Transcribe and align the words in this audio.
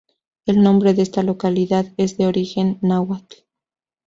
El 0.47 0.63
nombre 0.63 0.95
de 0.95 1.03
esta 1.03 1.21
localidad 1.21 1.85
es 1.95 2.17
de 2.17 2.25
origen 2.25 2.79
náhuatl. 2.81 3.41